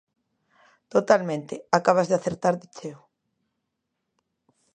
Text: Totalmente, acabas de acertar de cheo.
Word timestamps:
Totalmente, 0.93 1.53
acabas 1.77 2.07
de 2.09 2.15
acertar 2.19 2.55
de 2.61 2.67
cheo. 2.75 2.99